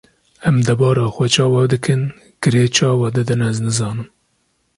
Em 0.49 0.57
debara 0.67 1.05
xwe 1.13 1.25
çawa 1.33 1.61
dikin, 1.71 2.01
kirê 2.41 2.63
çawa 2.75 3.07
didin 3.15 3.41
ez 3.49 3.57
nizanim. 3.65 4.07